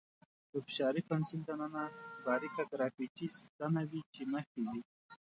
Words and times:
د 0.51 0.53
فشاري 0.65 1.01
پنسل 1.09 1.39
دننه 1.47 1.83
باریکه 2.25 2.63
ګرافیتي 2.71 3.27
ستنه 3.37 3.81
وي 3.89 4.01
چې 4.13 4.21
مخکې 4.33 4.61
ځي. 4.69 4.81